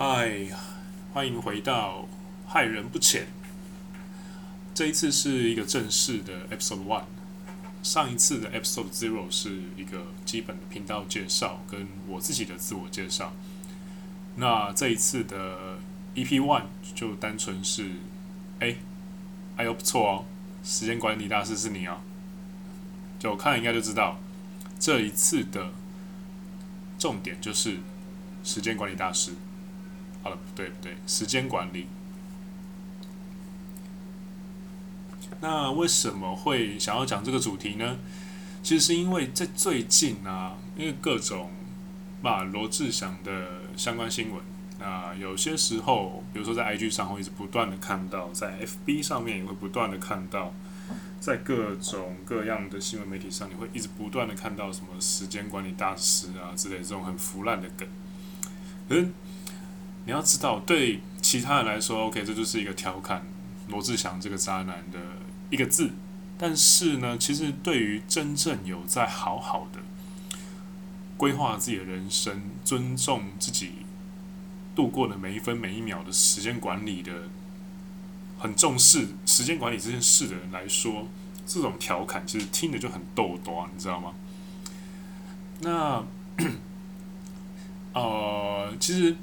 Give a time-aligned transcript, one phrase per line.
[0.00, 0.46] 嗨，
[1.12, 2.06] 欢迎回到
[2.46, 3.26] 害人不浅。
[4.72, 7.02] 这一次是一个正式的 Episode One，
[7.82, 13.32] 上一次的 Episode Zero 是一个基本的频道介绍跟我自己的自我介绍。
[14.36, 15.78] 那这一次的
[16.14, 17.90] EP One 就单纯是，
[18.60, 18.76] 哎，
[19.56, 20.24] 哎呦不错哦，
[20.62, 21.98] 时间管理大师是你哦，
[23.18, 24.20] 就我看应该就知道，
[24.78, 25.72] 这一次的
[27.00, 27.78] 重点就是
[28.44, 29.32] 时间管理大师。
[30.28, 31.86] 好了，不对不对，时间管理。
[35.40, 37.96] 那为什么会想要讲这个主题呢？
[38.62, 41.50] 其实是因为在最近啊，因为各种
[42.20, 50.52] 把罗志祥的相关新闻啊，有些时候，比如说在 IG 上会一直不断的看到，在 FB 上面也会不断的看到，
[51.20, 57.88] 在各种各样的新闻媒体上，你会一直不断的看到什么时间管理大师啊之类这种很腐烂的梗，
[58.88, 59.14] 嗯。
[60.08, 63.26] 你要知道，对其他人来说，OK，这就是一个调侃
[63.68, 64.98] 罗志祥这个渣男的
[65.50, 65.90] 一个字。
[66.38, 69.80] 但是呢，其实对于真正有在好好的
[71.18, 73.72] 规划自己的人生、尊重自己
[74.74, 77.12] 度过的每一分每一秒的时间管理的，
[78.38, 81.06] 很重视时间管理这件事的人来说，
[81.46, 84.14] 这种调侃其实听着就很逗多，你知道吗？
[85.60, 86.02] 那，
[87.92, 89.14] 呃，其实。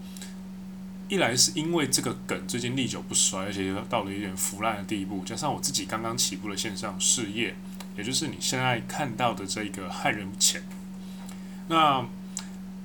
[1.08, 7.56] 一来是因为这个梗最近历久不衰，而且到了一点腐烂的地步，加上我自己刚刚起步的线上事业，
[7.96, 10.64] 也就是你现在看到的这个害人不浅。
[11.68, 12.06] 那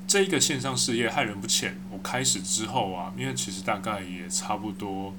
[0.06, 5.14] 这一个线上事业害人不浅，我开始之后啊，因为其实大概也差不多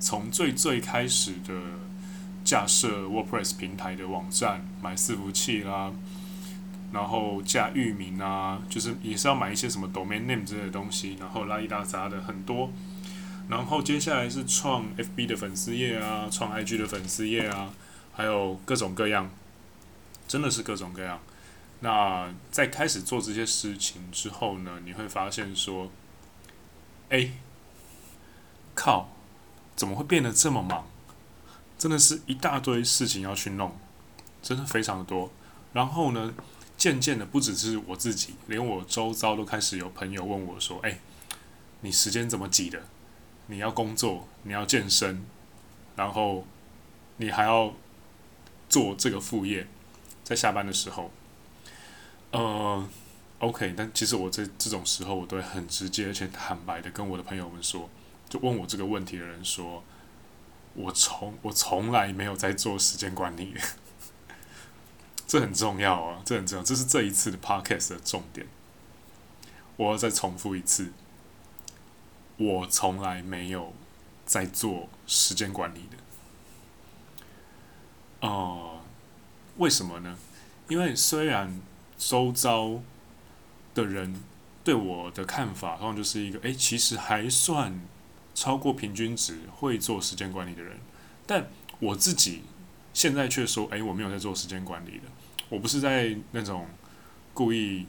[0.00, 1.60] 从最最开始的
[2.42, 5.92] 架设 WordPress 平台的网站，买伺服器啦。
[6.92, 12.70] 然后加域名啊，就是也是要买一些什么 domain name 之类的东西，然后拉一大杂的很多。
[13.48, 17.70] 然后接下来是创 FB 的粉丝页啊，创 IG 的粉丝页啊，
[18.12, 19.30] 还有各种各样，
[20.26, 21.20] 真的是各种各样。
[21.80, 25.90] 那在开始做这些事情之后呢，你会发现说，
[27.10, 27.30] 哎，
[28.74, 29.10] 靠，
[29.76, 30.86] 怎么会变得这么忙？
[31.78, 33.76] 真的是一大堆事情要去弄，
[34.42, 35.30] 真的非常的多。
[35.74, 36.32] 然后呢，
[36.86, 41.00] 渐渐的，不只是我自己，连我周遭都开始有朋友问我说：“哎，
[41.80, 42.80] 你时间怎么挤的？
[43.48, 45.26] 你要工作，你要健身，
[45.96, 46.46] 然后
[47.16, 47.74] 你还要
[48.68, 49.66] 做这个副业，
[50.22, 51.10] 在下班的时候。”
[52.30, 52.88] 呃
[53.40, 57.90] ，OK，但其实我在这种时候，我都会很直接而且坦白的跟我的朋友们说，
[58.28, 59.82] 就问我这个问题的人说
[60.74, 63.54] ：“我从我从来没有在做时间管理。”
[65.26, 68.46] 这很重要啊，这很重要，这是这一次的 podcast 的重点。
[69.76, 70.92] 我要再重复一次，
[72.36, 73.74] 我从来没有
[74.24, 75.96] 在做时间管理的。
[78.28, 78.82] 哦、
[79.56, 80.16] 为什么呢？
[80.68, 81.60] 因为虽然
[81.98, 82.80] 周遭
[83.74, 84.22] 的人
[84.62, 87.80] 对我的看法，好像就是一个，哎，其实还算
[88.34, 90.78] 超过平均值会做时间管理的人，
[91.26, 91.48] 但
[91.80, 92.44] 我自己。
[92.96, 95.02] 现在却说，哎，我没有在做时间管理的，
[95.50, 96.66] 我不是在那种
[97.34, 97.86] 故意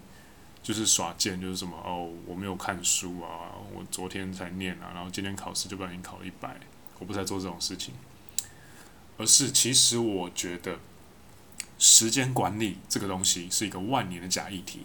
[0.62, 6.58] 就是耍贱，就是什么哦，我没有看书啊，我昨天才念啊，然后今天考试就不小心考了一百，
[7.00, 7.94] 我不是在做这种事情，
[9.18, 10.78] 而是其实我觉得
[11.80, 14.82] 时间管理这个东西是一个万年的假议题。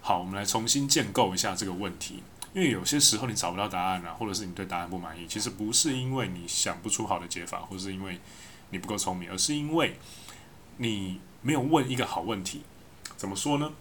[0.00, 8.18] 好，我们来重新建构一下这个问题，因为有些时候你找不到答案啊，或者是你对答案不满意，其实不是因为你想不出好的解法，或者是因为
[8.70, 9.96] 你不够聪明，而是因为
[10.78, 12.62] 你没有问一个好问题。
[13.16, 13.72] 怎么说呢？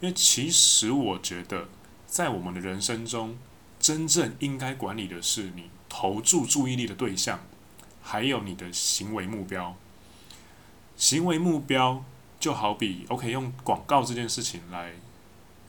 [0.00, 1.68] 因为其实我觉得，
[2.06, 3.38] 在我们的人生中，
[3.78, 7.40] 真正应该管理的是你投注注意力的对象，
[8.02, 9.76] 还有你的行为目标。
[10.96, 12.04] 行为目标
[12.38, 14.92] 就好比，OK，用广告这件事情来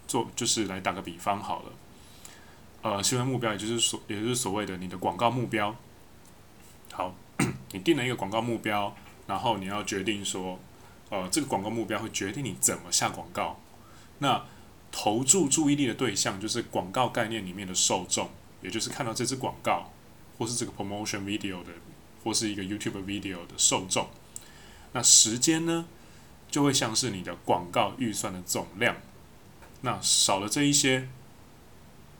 [0.07, 1.71] 做，就是来打个比方好了。
[2.81, 5.75] 呃，行为目标也就是所，也就是所谓的你的广告目标。
[7.71, 8.95] 你定了一个广告目标，
[9.27, 10.59] 然后你要决定说，
[11.09, 13.59] 呃，这个广告目标会决定你怎么下广告。
[14.19, 14.45] 那
[14.91, 18.29] 投注注意力的对象就是广告概念里面的受众，
[18.61, 19.91] 也就是看到这支广告
[20.37, 21.71] 或是这个 promotion video 的，
[22.23, 24.07] 或是一个 YouTube video 的受众。
[24.93, 25.85] 那时间呢，
[26.51, 28.97] 就会像是你的广告预算的总量。
[29.81, 31.09] 那少了这一些，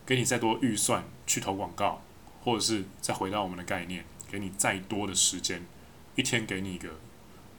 [0.05, 2.01] 给你再多预算去投广告，
[2.43, 4.03] 或者是再回到我们的概念。
[4.33, 5.63] 给你再多的时间，
[6.15, 6.89] 一天给你一个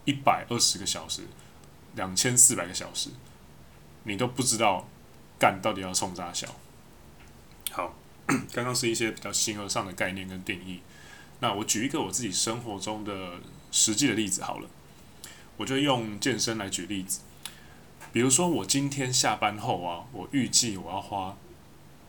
[0.07, 1.23] 一百二十个小时，
[1.95, 3.11] 两千四百个小时，
[4.03, 4.89] 你都不知道
[5.39, 6.49] 干到底要冲啥小。
[7.71, 7.95] 好，
[8.53, 10.81] 刚刚是一些比较形而上的概念跟定义。
[11.39, 13.39] 那我举一个我自己生活中的
[13.71, 14.69] 实际的例子好了，
[15.57, 17.21] 我就用健身来举例子。
[18.13, 21.37] 比如说，我今天下班后啊，我预计我要花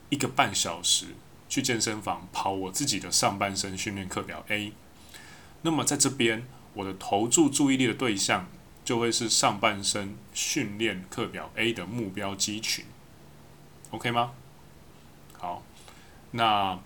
[0.08, 1.14] 一个半小时
[1.48, 4.72] 去健身房跑我自己的上半身训练课表 A。
[5.62, 8.48] 那么在这边，我的投注注意力的对象
[8.84, 12.84] 就会是上半身训练课表 A 的目标肌群
[13.90, 14.32] ，OK 吗？
[15.38, 15.62] 好，
[16.32, 16.78] 那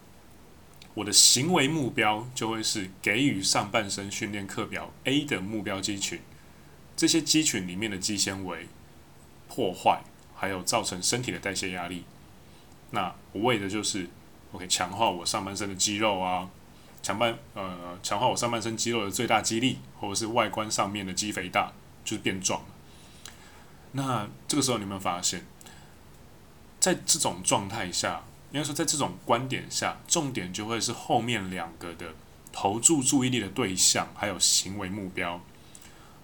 [0.94, 6.20] 我的行为目标就会是给予上半身训练课表 A 的目标肌群，
[6.96, 8.66] 这些肌群里面的肌纤维。
[9.52, 10.04] 破坏，
[10.36, 12.04] 还有造成身体的代谢压力。
[12.92, 14.08] 那我为的就是
[14.52, 16.48] ，OK，强化我上半身的肌肉啊，
[17.02, 21.72] 强半呃强化我上半身肌肉的最大肌力，或者是外观上面的肌肥大，
[22.04, 22.62] 就是变壮。
[23.92, 25.44] 那这个时候你有没有发现，
[26.78, 32.14] 在这种状态下，应该说在这种观点下，重点就会是后面两个的
[32.52, 35.40] 投注注意力的对象，还有行为目标。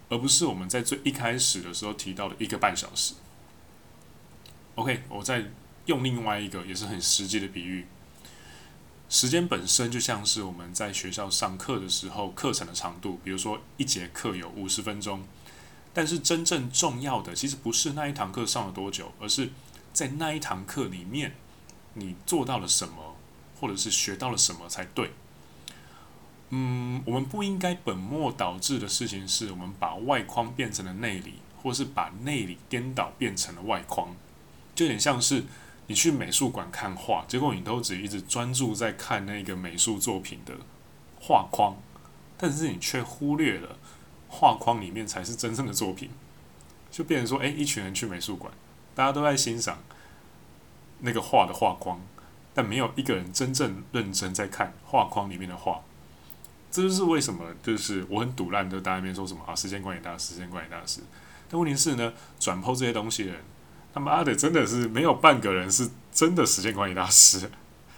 [0.08, 3.14] 而不是我们在最一开始的时候提到的一个半小时。
[4.76, 5.42] OK，我再
[5.86, 7.84] 用另外一个也是很实际的比喻。
[9.08, 15.22] 时间本身就像是我们在学校上课的时候课程的长度，比如说一节课有五十分钟，
[15.94, 19.50] 但是真正重要的其实不是那一堂课上了多久，而是
[19.92, 21.36] 在那一堂课里面
[21.94, 23.16] 你做到了什么，
[23.60, 25.12] 或者是学到了什么才对。
[26.50, 34.14] 嗯，我们不应该本末倒置的事情是，我们把外框变成了内里，或是把内里颠倒变成了外框，
[34.74, 35.44] 就有点像是
[35.88, 40.54] 你去美术馆看画，结果你都只一直专注在看那个美术作品的
[41.20, 41.76] 画框，
[42.36, 43.78] 但是你却忽略了
[44.28, 46.10] 画框里面才是真正的作品，
[46.90, 48.52] 就变成说，诶，一群人去美术馆，
[48.94, 49.78] 大家都在欣赏
[51.00, 52.00] 那个画的画框，
[52.52, 55.80] 但没有一个人真正认真在看画框里面的画。
[56.68, 61.00] 这就是为什么，就是我很堵烂，就大家那边说什么啊，时间管理大师，时间管理大师。
[61.48, 63.40] 但问题是呢，转剖这些东西的人，
[63.96, 67.50] 他妈的真的是没有半个人是真的时间管理大师。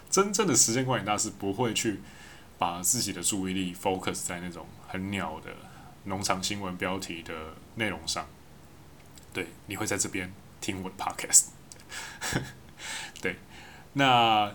[0.08, 1.98] 真正的时间管理大师不会去
[2.56, 5.50] 把自己的注意力 focus 在那种很鸟的
[6.04, 7.34] 农场新闻标题的
[7.74, 8.28] 内容上。
[9.32, 11.46] 对，你会在这边听我的 podcast。
[13.20, 13.38] 对，
[13.94, 14.54] 那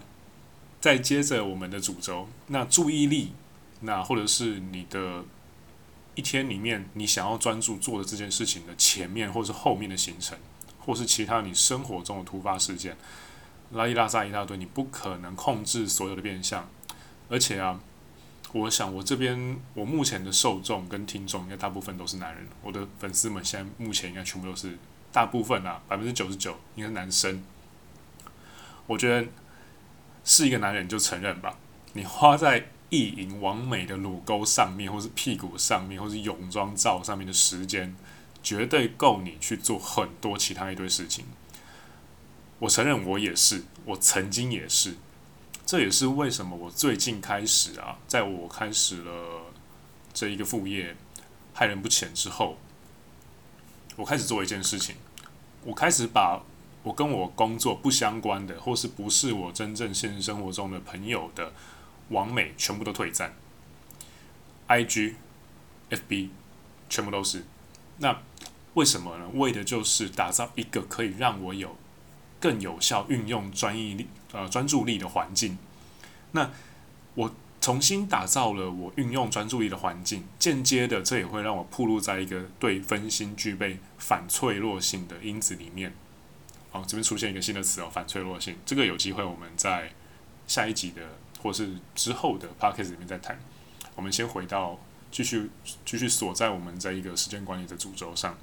[0.80, 3.34] 再接着我们的主轴，那注意力。
[3.82, 5.26] 那或者是你的
[6.16, 10.38] 一天里面，你想要专注做的这件事情的前面，或者是后面的行程，
[10.86, 12.96] 或是其他你生活中的突发事件，
[13.72, 16.68] 拉里拉杂一大堆，你不可能控制所有的变相。
[17.30, 17.80] 而且啊，
[18.52, 24.78] 我想我这边我目前的受众跟听众应该大部分都是男人，我的粉丝们现在目前应该全部都是
[25.12, 27.44] 大部分啊，百分之九十九应该是男生。
[28.88, 29.28] 我觉得
[30.24, 31.58] 是一个男人就承认吧，
[31.94, 32.70] 你花在。
[32.90, 37.96] 意淫完美的乳沟上面，或是屁股上面，或是泳装照上面的时间，
[38.44, 41.26] 绝对够你去做很多其他一堆事情。
[42.60, 44.96] 我承认我也是，我曾经也是。
[45.66, 49.54] 这也是为什么我最近开始啊，在我开始了
[50.14, 50.96] 这一个副业
[51.54, 52.58] 害人不浅之后，
[53.96, 54.98] 我开始做一件事情，
[55.64, 56.44] 我开始把
[56.84, 61.54] 我跟我工作不相关的，或是不是我真正现实生活中的朋友的。
[62.10, 63.34] 网美全部都退赞
[64.68, 65.14] ，IG、
[65.90, 66.30] FB
[66.90, 67.46] 全部都是。
[67.98, 68.22] 那
[68.74, 69.30] 为什么呢？
[69.34, 71.76] 为的就是打造一个可以让我有
[72.40, 75.58] 更有效运用专一力呃专注力的环境。
[76.32, 76.52] 那
[77.16, 85.94] 我重新打造了我运用专注力的环境，间接的这也会让我暴露在一个对分心具备反脆弱性的因子里面。
[86.72, 88.58] 好，这边出现一个新的词哦，反脆弱性。
[88.66, 89.92] 这个有机会我们在
[90.48, 91.02] 下一集的。
[91.44, 93.38] 或是之后的 podcast 里面再谈。
[93.96, 94.80] 我们先回到
[95.12, 95.50] 继续
[95.84, 98.38] 继续锁在我们在一个时间管理的主轴上，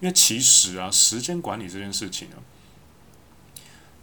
[0.00, 2.36] 因为其实啊，时间管理这件事情呢，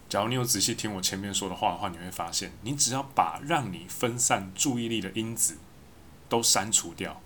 [0.09, 5.57] 假如你有仔细听我前面说的话的话，你会发现，你只要把让你分散注意力的因子
[6.27, 7.21] 都删除掉，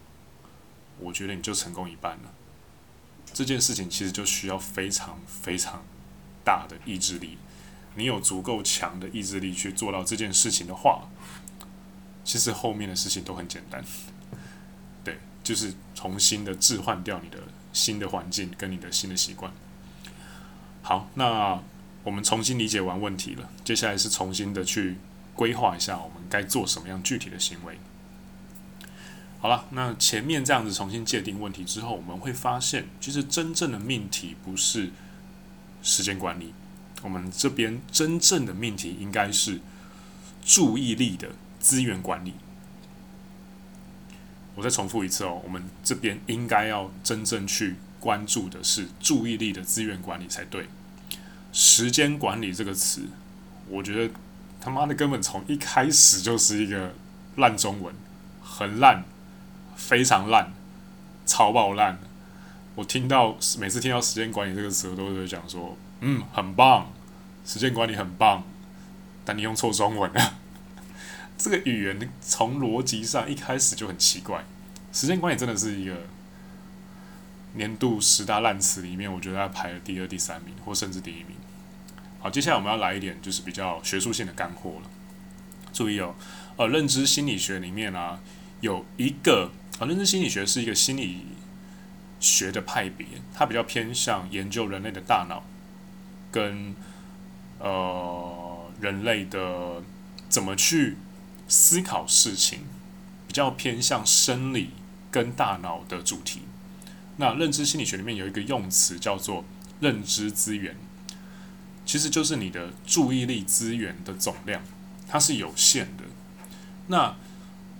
[0.99, 2.33] 我觉得你就成功一半了。
[3.33, 5.83] 这件事情其实就需要非常非常
[6.43, 7.37] 大的意志力。
[7.95, 11.09] 你有足够强的意志力去做到这件事情的话，
[12.23, 13.83] 其实后面的事情都很简单。
[15.03, 17.39] 对，就是重新的置换掉你的
[17.75, 19.51] 新的环境跟你的新的习惯。
[20.81, 21.61] 好，那
[22.03, 24.95] 我们重新理解完问题了，接下来是重新的去
[25.35, 27.77] 规划一下我们该做什么样具体的行为。
[29.39, 34.91] 好了，那前面这样子重新界定问题之后，我们会发现，其实真正的命题不是
[35.83, 36.53] 时间管理。
[37.03, 39.59] 我们这边真正的命题应该是
[40.43, 41.29] 注意力的
[41.59, 42.33] 资源管理。
[44.55, 50.67] 我再重复一次哦，我们这边应该要真正去关注的是注意力的资源管理才对。
[51.51, 53.03] 时间管理这个词，
[53.69, 54.13] 我觉得
[54.59, 56.93] 他妈的根本从一开始就是一个
[57.35, 57.93] 烂中文，
[58.41, 59.03] 很烂，
[59.75, 60.53] 非常烂，
[61.25, 61.97] 超爆烂。
[62.75, 66.91] 我听到每次听到时间管理这个词，我都会讲说，嗯，很棒，
[67.45, 68.43] 时间管理很棒，
[69.23, 70.33] 但你用错中文了。
[71.37, 74.43] 这个语言从逻辑上一开始就很奇怪。
[74.91, 76.07] 时间管理真的是一个
[77.53, 81.35] 年度十大烂词里面，我觉得它排了第二、第三名，或甚至第一名。
[82.19, 84.89] 好，接下来我们要来一点就是比较学术性的干货了。
[85.73, 86.15] 注意哦，
[86.57, 88.19] 呃，认知心理学里面啊，
[88.61, 91.25] 有一个啊，认知心理学是一个心理。
[92.17, 95.43] 学的派别，它比较偏向研究人类的大脑，
[96.31, 96.73] 跟
[97.59, 99.83] 呃人类的
[100.27, 100.95] 怎么去
[101.47, 102.61] 思考事情，
[103.27, 104.71] 比较偏向生理
[105.11, 106.41] 跟大脑的主题。
[107.17, 109.45] 那认知心理学里面有一个用词叫做
[109.79, 110.75] 认知资源，
[111.85, 114.61] 其实就是你的注意力资源的总量，
[115.07, 116.03] 它是有限的。
[116.87, 117.15] 那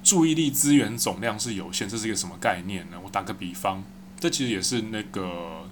[0.04, 2.98] 注意力资源总量是有限，这是一个什么概念呢？
[3.04, 3.84] 我打个比方。
[4.18, 5.68] 这其实也是那个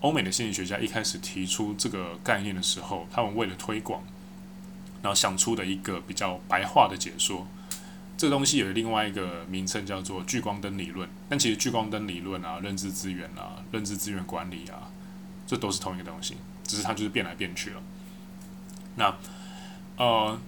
[0.00, 4.04] 欧美的心理学家一开始提出这个概念的时候，他们为了推广，
[5.02, 7.46] 然后想出的一个比较白话的解说。
[8.16, 14.90] 这个东西有另外一个名称叫做聚光灯理论，但其实聚光灯理论啊、认知资源啊、认知资源管理啊，
[15.46, 17.82] 这都是同一个东西，只是它就是变来变去了。
[18.96, 19.16] 那
[19.96, 20.38] 呃，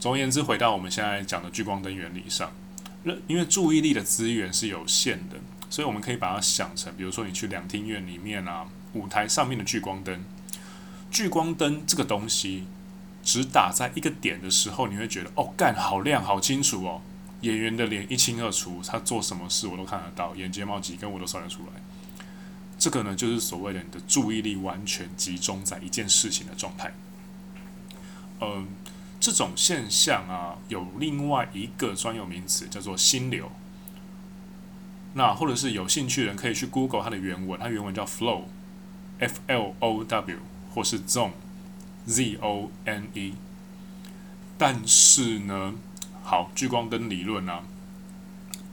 [0.00, 2.50] 总而言之，回到我们现在讲的聚光灯原理上，
[3.28, 5.36] 因为注意力的资源是有限的。
[5.70, 10.24] 所以我们可以把它想成，比如说你去两厅院里面啊，舞台上面的聚光灯，
[11.10, 12.64] 聚光灯这个东西
[13.24, 17.00] 只打在一个点的时候，你会觉得哦，干好亮，好清楚哦，
[17.40, 21.80] 演员的脸一清二楚，他做什么事我都看得到，眼睫毛几根我都算得出来。
[22.78, 26.92] 这个呢，就是所谓的你的注意力完全集中在一件事情的状态。
[28.40, 28.68] 嗯，
[29.18, 33.50] 这种现象啊，有另外一个专有名词叫做心流。
[35.14, 40.38] 那或者是有兴趣的人可以去 Google 它的原文，它原文叫 flow，F L O W，
[40.74, 41.30] 或是 zone
[42.06, 43.34] Z O N E，
[44.58, 45.74] 但是呢，
[46.22, 47.62] 好，聚光灯理论啊，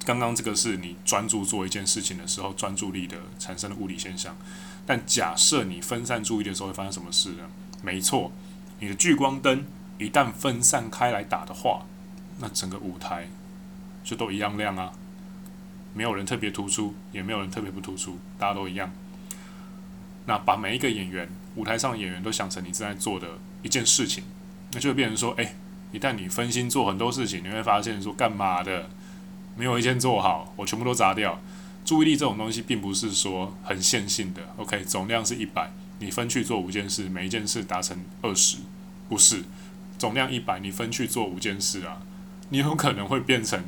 [0.06, 4.36] 刚刚这个是你专注做一件事情的时候专注力的产生的物理现象。
[4.86, 7.50] 但假设你分散注意的时候会发生什么事呢？
[7.82, 8.32] 没错，
[8.80, 9.66] 你的聚光灯
[9.98, 11.86] 一旦分散开来打的话，
[12.40, 13.30] 那整个舞台
[14.04, 14.92] 就都一样亮啊。
[15.94, 18.92] 没有人特别突出，也没有人特别不突出，大家都一样。
[20.26, 23.28] 那把每一个演员，舞台上演员都想成你正在做的
[23.62, 24.24] 一件事情，
[24.74, 25.56] 那就会变成说，哎，
[25.92, 28.90] 一旦你分心做很多事情，你会发现说，干嘛的，
[29.56, 31.40] 没有一件做好，我全部都砸掉。
[31.84, 38.58] 注意力这种东西并不是说很线性的，OK，总量是一百，你分去做五件事，每一件事达成二十，
[39.10, 39.44] 不是，
[39.98, 42.02] 总量一百，你分去做五件事啊，
[42.50, 43.64] 你有可能会变成。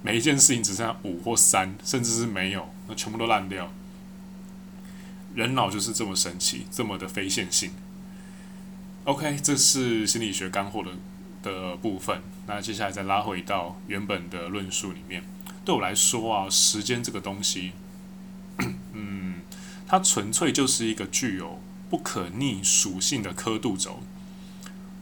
[0.00, 3.68] 每一件事情只剩下五或三，甚至是没有，那全部都烂掉。
[5.38, 7.70] 人脑就是这么神奇，这么的非线性。
[9.04, 10.90] OK，这是心理学干货的
[11.44, 12.20] 的部分。
[12.48, 15.22] 那接下来再拉回到原本的论述里面。
[15.64, 17.70] 对我来说啊，时间这个东西，
[18.92, 19.42] 嗯，
[19.86, 24.02] 它纯粹就是一个具有不可逆属性的刻度轴。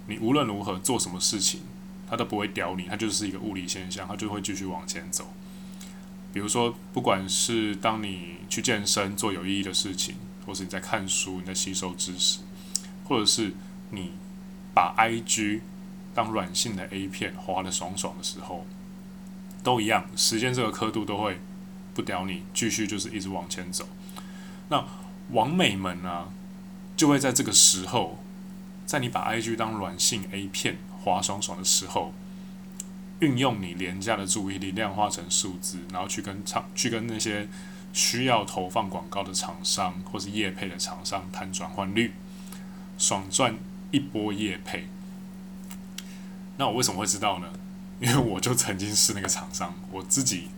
[0.07, 1.61] 你无论如何做什么事情。
[2.09, 5.33] 它都不会屌你，它就是一个物理现象，它就会继续往前走。
[6.37, 12.41] 比如说，不管是当你去健身做有意义的事情，或是你在看书、你在吸收知识，
[13.05, 13.55] 或者是
[13.89, 14.13] 你
[14.75, 15.61] 把 IG
[16.15, 18.67] 当软性的 A 片滑得爽爽的时候，
[19.63, 21.41] 都一样，时间这个刻度都会
[21.95, 23.89] 不屌你，继续就是一直往前走。
[24.69, 24.85] 那
[25.31, 26.29] 网美们呢，
[26.99, 28.19] 就会在这个时候，
[28.85, 30.77] 在你把 IG 当软性 A 片。
[31.03, 32.13] 滑爽爽的时候，
[33.21, 37.49] 运用你廉价的注意力量化成数字，然后去跟厂去跟那些
[37.93, 42.13] 需要投放广告的厂商或是业配的厂商谈转换率，
[42.99, 43.57] 爽赚
[43.91, 44.89] 一波业配。
[46.59, 47.49] 那我为什么会知道呢？
[48.01, 50.49] 因为我就曾经是那个厂商，我自己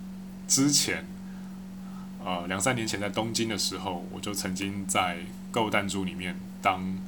[0.47, 1.05] 之前
[2.25, 5.19] 呃两三年前在东京的时候，我就曾经在
[5.51, 6.99] 购物弹珠里面当。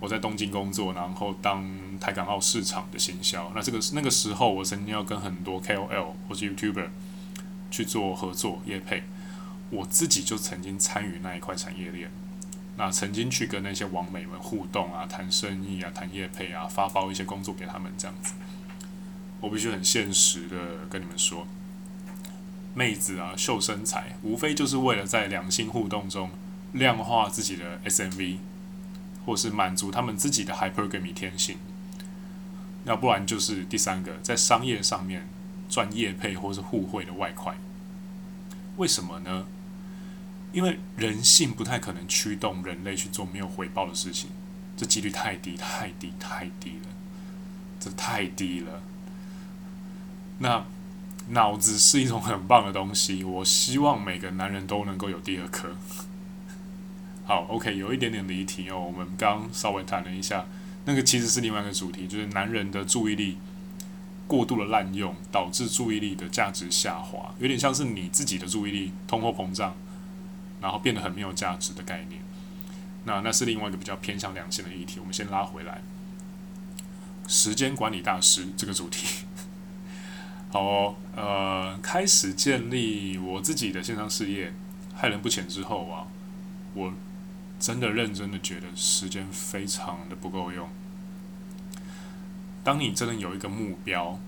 [0.00, 1.64] 我在东京工作，然后当
[1.98, 3.50] 台港澳市场的行销。
[3.54, 6.88] 那这个那个时候，我曾经要跟很多 KOL 或是 YouTuber
[7.70, 9.02] 去做合作业配。
[9.70, 12.10] 我自己就曾经参与那一块产业链，
[12.76, 18.32] 那曾经去跟那些网美们互动啊，谈生意啊，谈业配啊，发包一些工作给他们这样子。
[19.40, 21.46] 我必须很现实的跟你们说，
[22.72, 26.30] 妹子啊秀身材，无非就是为了在两性互动中
[26.72, 28.38] 量化自己的 SMV，
[29.28, 31.58] 或是满足他们自己的 hypergamy 天性。
[32.86, 35.28] 要不然就是第三个，在商业上面
[35.68, 37.54] 赚业配或是互惠的外快。
[38.78, 39.44] 为什么呢？
[40.54, 44.30] 因为人性不太可能驱动人类去做没有回报的事情，
[44.78, 46.88] 这几率太低太低太低了，
[47.78, 48.82] 这太低了。
[50.38, 50.64] 那
[51.28, 55.76] 脑子是一种很棒的东西，我希望每个男人都能够有第二颗。
[57.28, 60.46] 好，OK，有一点点离题哦，我们刚稍微谈了一下。
[60.86, 63.36] 那个其实是另外一个主题，就是男人的注意力
[64.26, 69.76] 过度的滥用，导致注意力的价值下滑，有点像是你自己的注意力通货膨胀，
[70.62, 72.22] 然后变得很没有价值的概念。
[73.04, 74.98] 那那是另外一个比较偏向两性的议题。
[74.98, 75.82] 我们先拉回来，
[77.26, 79.26] 时间管理大师这个主题。
[80.48, 84.54] 好，呃，开始建立我自己的线上事业，
[84.94, 86.08] 害人不浅之后啊，
[86.72, 86.94] 我。
[87.58, 90.68] 真的认真的觉得时间非常的不够用。
[92.62, 94.20] 当你真的有一个目标，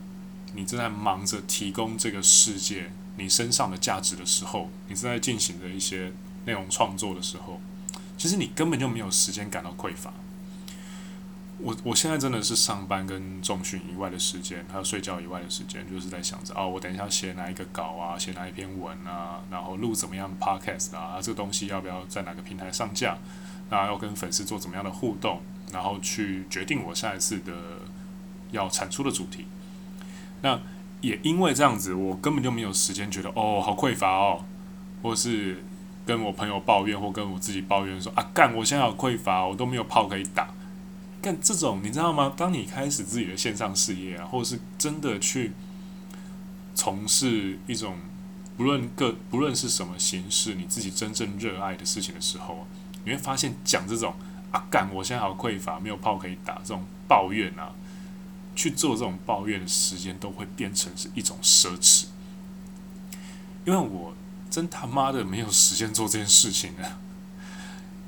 [0.55, 6.13] 你正在忙着提供这个世界你身上的价值的时候，你正在进行着一些
[6.47, 7.61] 内容创作的时候，
[8.17, 10.13] 其实你根本就没有时间感到匮乏。
[11.63, 23.19] 我我现在真的是上班跟重训以外的时间，还有睡觉以外的时间，就是在想着哦，我等一下写哪一个稿啊，写哪一篇文啊，然后录怎么样的 podcast 啊，这个东西要不要在哪个平台上架？
[23.69, 25.41] 那要跟粉丝做怎么样的互动？
[25.73, 27.53] 然后去决定我下一次的
[28.51, 29.47] 要产出的主题。
[30.43, 30.61] 那
[31.01, 34.45] 也因为这样子，我根本就没有时间觉得哦，好匮乏哦，
[35.03, 35.63] 或是
[36.05, 40.49] 跟我朋友抱怨，或跟我自己抱怨说啊，干，我现在好匮乏，我都没有炮可以打。
[41.23, 42.33] 干这种你知道吗？
[42.37, 45.53] 当你开始自己的线上事业啊，或者是真的去
[46.75, 47.99] 从事一种
[48.57, 52.67] 不论各不论是什么形式，你自己真正热爱的事情的时候，
[53.05, 54.15] 你会发现讲这种
[54.51, 57.73] 啊干，我现在好匮乏，没有炮可以打这种抱怨啊，
[58.57, 62.07] 去做这种抱怨的时间都会变成是一种奢侈，
[63.65, 64.15] 因为我
[64.51, 66.99] 真他妈的没有时间做这件事情啊。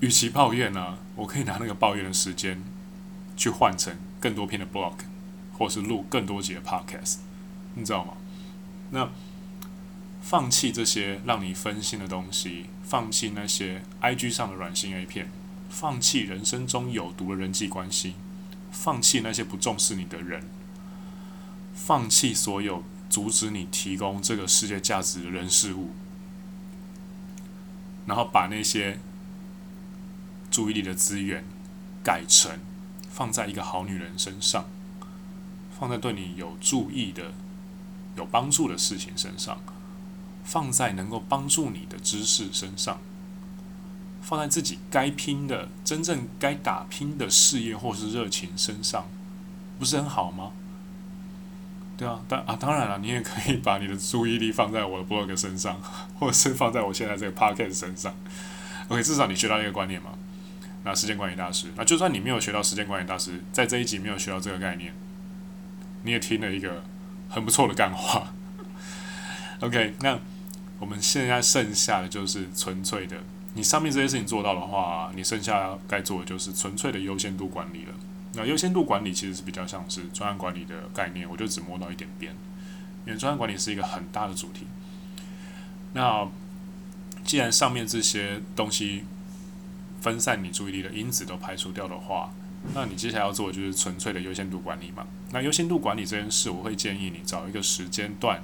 [0.01, 2.61] 与其抱怨呢、我可以拿那个抱怨的时间。
[3.37, 4.95] 去换成更多篇的 blog，
[5.53, 7.16] 或是录更多集的 podcast，
[7.75, 8.14] 你知道吗？
[8.90, 9.11] 那
[10.21, 15.31] 放弃这些让你分心的东西，放弃那些 IG 上的软性 A 片，
[15.68, 18.14] 放弃人生中有毒的人际关系，
[18.71, 20.49] 放弃那些不重视你的人，
[21.75, 25.90] 放弃所有阻止你提供这个世界价值的人事物，
[28.07, 29.01] 然后把那些
[30.51, 31.45] 注意力的资源
[32.05, 32.61] 改成。
[33.12, 34.64] 放在一个好女人身上，
[35.79, 37.33] 放在对你有注意的、
[38.16, 39.61] 有帮助的事情身上，
[40.42, 42.98] 放在能够帮助你的知识身上，
[44.22, 49.07] 放在自己该拼的、真正该打拼的事业或是热情身上，
[49.79, 50.53] 不是很好吗？
[51.98, 55.79] 对啊，当啊当然了，你也可以把你的注意力放在我的 blog 身上，
[56.18, 58.14] 或者是放在我现在这个 podcast 身上。
[58.88, 60.11] OK，至少你学到一个观念嘛。
[60.85, 64.92] 那时间管理大师，那就算你没有学到时间管理大师，在这一集没有学到这个概念，
[66.03, 66.83] 你也听了一个
[67.29, 68.33] 很不错的干话。
[69.61, 70.18] OK，那
[70.81, 73.18] 我们现在剩下的就是纯粹的，
[73.55, 77.95] 你上面这些事情做到的话，你剩下该做的就是纯粹的优先度管理了。
[78.35, 82.35] 那优先度管理其实是比较像是专案管理的概念，我就只摸到一点边，
[83.07, 84.66] 因为专案管理是一个很大的主题。
[85.92, 86.27] 那
[87.23, 89.05] 既然上面这些东西，
[90.03, 92.33] 分散你注意力的因子都排除掉的话，
[92.75, 95.07] 那你接下来要做的就是纯粹的优先度管理嘛。
[95.31, 98.43] 那优先度管理这件事，我会建议你找一个时间段，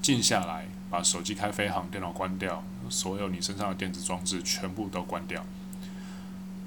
[0.00, 5.44] 静下来，把手机开飞行，电脑关掉，所有你身上的电子装置全部都关掉，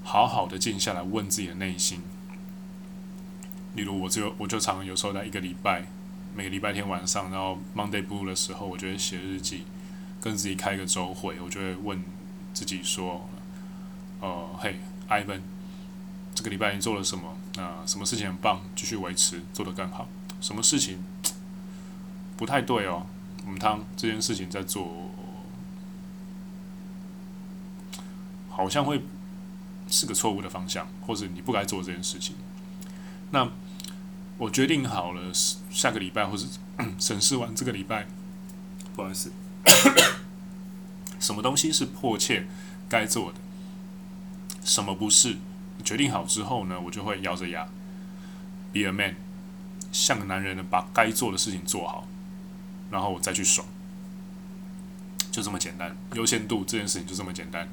[0.04, 2.04] 好好的静下来问自己的内心。
[3.74, 5.86] 例如，我就我就常有时候在一个礼拜，
[6.36, 9.64] 每个礼拜天晚上，然后 Monday Blue 的时候，我就会写日记，
[10.22, 12.04] 跟自己开一个周会，我就会问
[12.54, 13.28] 自己说。
[14.20, 14.80] 哦，嘿
[15.10, 15.42] ，Ivan，
[16.36, 17.38] 这个礼拜你做了什么？
[17.56, 20.08] 那、什么事情很棒，继续维持，做得更好。
[20.42, 21.04] 什么事情
[22.38, 23.06] 不太对哦？
[23.46, 25.10] 我们当这件事情在做，
[28.50, 29.02] 好像会
[29.88, 32.36] 是个错误的方向，或者你不该做这件事情。
[33.32, 33.50] 那
[34.38, 35.34] 我决定好了，
[35.72, 36.46] 下个礼拜或者
[37.00, 38.08] 审视完这个礼拜，
[38.96, 39.32] 不好意思，
[41.20, 42.48] 什么东西是迫切
[42.88, 43.40] 该做的？
[44.64, 45.38] 什么不是？
[45.84, 47.66] 决定好之后呢，我就会咬着牙
[48.74, 49.16] ，be a man，
[49.94, 52.06] 像个男人的把该做的事情做好，
[52.92, 53.66] 然后我再去爽，
[55.32, 55.96] 就这么简单。
[56.16, 57.70] 优先度这件事情就这么简单，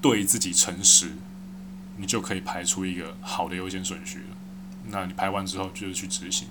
[0.00, 1.12] 对自己诚实，
[1.96, 4.36] 你就可以排出一个好的优先顺序了。
[4.86, 6.48] 那你排完之后就是去执行，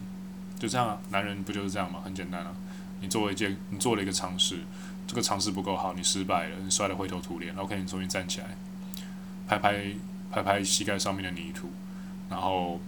[0.57, 0.97] 就这样啊。
[1.09, 1.99] 男人不就是这样吗？
[2.05, 2.55] 很简单啊。
[3.01, 4.61] 你做了一件，你做了一个尝试，
[5.05, 7.53] 这个尝试不够好，你失败了，你摔得灰头土脸。
[7.57, 8.55] OK，你重新站起来，
[9.47, 9.95] 拍拍
[10.31, 11.69] 拍拍膝盖上面的泥土，
[12.29, 12.79] 然后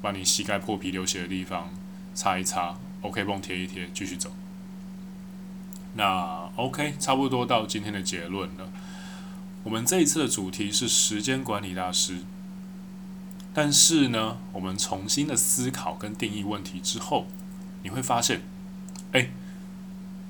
[0.00, 1.70] 把你膝盖破皮流血的地方
[2.14, 4.32] 擦一擦，OK 绷贴一贴，继续走。
[5.94, 8.70] 那 OK，差不多到今天的结论了。
[9.64, 12.18] 我们这一次的主题是时间管理大师，
[13.52, 17.26] 但是呢，我们重新的思考跟定义问题之后，
[17.82, 18.42] 你会发现，
[19.12, 19.30] 哎。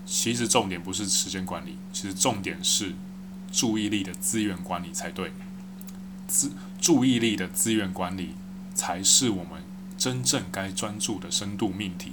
[0.09, 2.95] 其实重点不是时间管理，其实重点是
[3.51, 5.33] 注意力的资源管理才对。
[6.27, 8.35] 资注意力的资源管理
[8.75, 9.63] 才是我们
[9.97, 12.13] 真正该专注的深度命题，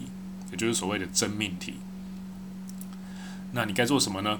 [0.51, 1.75] 也就是所谓的真命题。
[3.51, 4.39] 那你该做什么呢？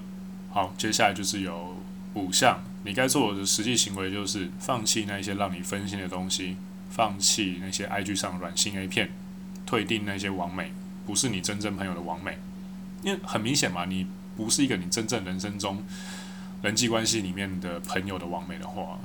[0.49, 1.77] 好，接下来就是有
[2.13, 6.57] 五项你该做的实际行为，就是放弃那些让你分心的东西，
[6.89, 9.11] 放弃那些 IG 上软性 A 片，
[9.65, 10.71] 退订那些网美，
[11.05, 12.37] 不是你真正朋友的网美。
[13.01, 14.07] 因为很明显嘛，你
[14.37, 15.83] 不是一个你真正人生中
[16.61, 18.97] 人际关系里面的朋友的网美的话，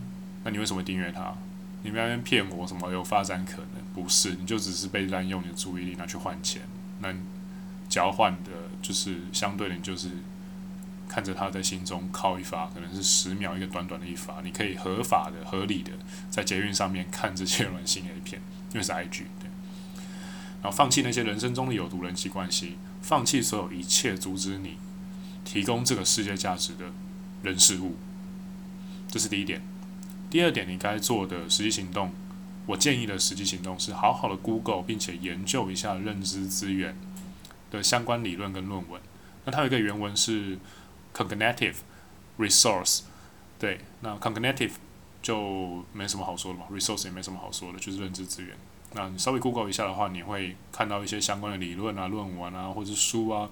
[0.45, 1.35] 那你为什么订阅他？
[1.83, 3.83] 你们那边骗我什么有发展可能？
[3.95, 6.63] 不是，你就只是被滥用你的注意力拿去换钱，
[7.01, 7.15] 那
[7.89, 8.51] 交换的
[8.83, 10.11] 就是相对的，就是
[11.09, 15.93] 看着他在心中靠一发，可能是十秒一个短短的一发，你可以合法的、合理的
[16.29, 18.41] 在捷运上面看这些软性 A 片，
[18.73, 19.49] 因为是 IG 对，
[20.63, 22.77] 然后放弃那些人生中的有毒人际关系。
[23.01, 24.77] 放弃所有一切阻止你
[25.45, 26.93] 提供这个世界价值的
[27.43, 27.97] 人事物，
[29.09, 29.63] 这是第一点。
[30.31, 32.13] 第二点，你该做的实际行动，
[32.67, 36.97] 我建议的实际行动是好好的 Google，并且研究一下认知资源
[37.71, 39.01] 的相关理论跟论文。
[39.45, 40.59] 那它有一个原文是
[41.15, 41.77] cognitive
[42.39, 43.01] resource，
[43.59, 44.73] 对，那 cognitive
[45.23, 48.55] 就没什么好说的嘛，resource 也没什么好说的，就是认知资源。
[48.95, 53.49] 那你稍微 Google 一下的话，你会看到一些相关的理论啊、论文啊，或者是书啊。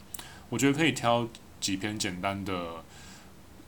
[0.49, 1.29] 我觉得可以挑
[1.61, 2.85] 几篇简单的，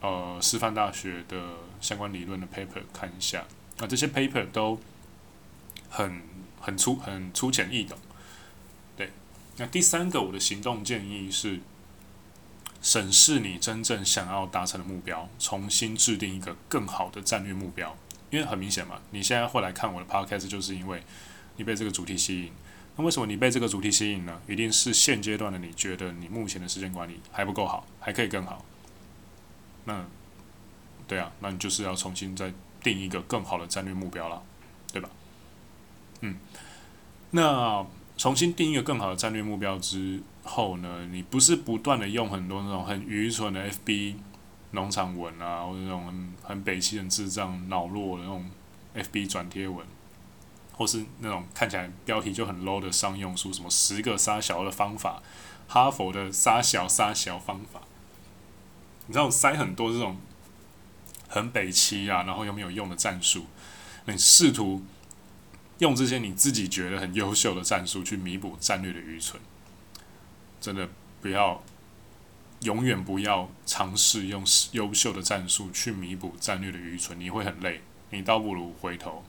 [0.00, 1.36] 呃，师范大学的
[1.80, 3.44] 相关理论的 paper 看一下。
[3.78, 4.78] 那这些 paper 都
[5.88, 6.22] 很
[6.60, 7.98] 很粗、很粗浅易懂。
[8.96, 9.10] 对。
[9.56, 11.60] 那第三个，我的行动建议是
[12.80, 17.96] 审视你真正想要达成的目标，重新制定一个更好的战略目标。
[18.30, 21.02] 因为很明显嘛，你现在会来看我的 podcast，就是因为。
[21.60, 22.52] 你被这个主题吸引，
[22.96, 24.40] 那为什么你被这个主题吸引呢？
[24.46, 28.64] 一定是现阶段的你觉得你目前的时间管理还不够好，还可以更好。
[29.88, 30.04] 那，
[31.08, 34.40] 对啊，那你就是要重新再定一个更好的战略目标了，
[34.92, 35.10] 对吧？
[36.20, 36.36] 嗯，
[37.32, 37.84] 那
[38.16, 44.14] 重新定一个更好的战略目标之后呢，你不是不断的用很多那种很愚蠢的 FB
[44.72, 48.48] 农场文啊，或者那种很很北七、很智障、脑弱的那种
[48.94, 49.84] FB 转贴文。
[50.78, 55.20] 或是那种看起来标题就很 low 的商用书，什么十个杀小的方法，
[55.66, 57.80] 哈佛的杀小杀小方法，
[59.08, 60.16] 你知道塞很多这种
[61.28, 63.46] 很北七啊，然后又没有用的战术，
[64.04, 64.84] 你试图
[65.78, 69.40] 用这些你自己觉得很优秀的战术去弥补战略的愚蠢，
[70.60, 70.88] 真的
[71.20, 71.62] 不要，
[72.60, 79.24] 永远不要尝试用优秀的战术去弥补战略的愚蠢，你会很累，你倒不如回头。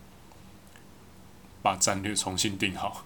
[1.62, 3.06] 把战略重新定好。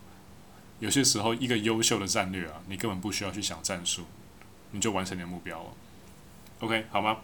[0.80, 4.04] 有些时候，一个优秀的战略啊，你根本不需要去想战术，
[4.70, 5.70] 你就完成你的目标了。
[6.64, 7.18] OK，好吗？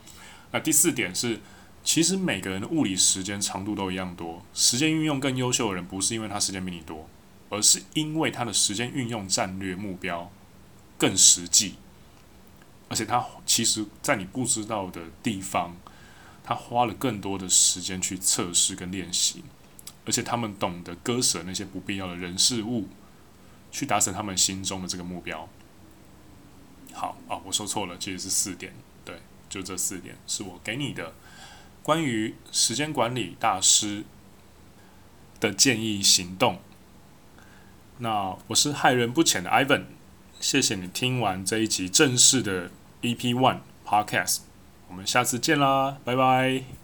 [0.51, 1.39] 那第四点是，
[1.81, 4.43] 其实每个人的物理时间长度都一样多。
[4.53, 7.07] 时间运用更优秀的人，不是因为他时间比你多，
[7.49, 10.29] 而是因为他的时间运用战略目标
[10.97, 11.75] 更实际，
[12.89, 15.77] 而且他其实在你不知道的地方，
[16.43, 19.45] 他花了更多的时间去测试跟练习。
[20.05, 22.89] 而且他们懂得割舍那些不必要的人事物，
[23.71, 25.47] 去达成他们心中的这个目标。
[26.91, 28.73] 好啊，我说错了，其实是四点，
[29.49, 31.13] 就这四点是我给你的
[31.81, 34.03] 关于时间管理大师
[35.39, 36.59] 的建议行动。
[37.97, 39.85] 那我是害人不浅的 Ivan，
[40.39, 42.69] 谢谢你听完这一集正式的
[43.01, 44.39] EP One Podcast，
[44.87, 46.78] 我们下次见啦，拜拜。